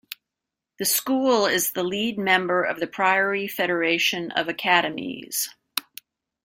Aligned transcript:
The 0.79 0.85
school 0.85 1.45
is 1.45 1.73
the 1.73 1.83
lead 1.83 2.17
member 2.17 2.63
of 2.63 2.79
The 2.79 2.87
Priory 2.87 3.47
Federation 3.47 4.31
of 4.31 4.47
Academies. 4.47 5.53